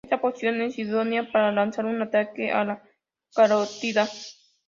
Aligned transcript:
Esta 0.03 0.19
posición 0.19 0.59
es 0.63 0.79
idónea 0.79 1.31
para 1.31 1.51
lanzar 1.51 1.85
un 1.85 2.01
ataque 2.01 2.49
a 2.51 2.63
la 2.65 2.81
carótida. 3.35 4.09